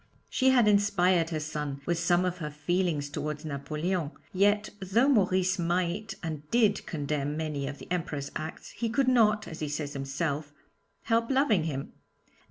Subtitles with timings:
[0.31, 5.59] She had inspired her son with some of her feelings towards Napoleon; yet, though Maurice
[5.59, 9.93] might and did condemn many of the Emperor's acts, he could not, as he says
[9.93, 10.53] himself,
[11.03, 11.93] help loving him.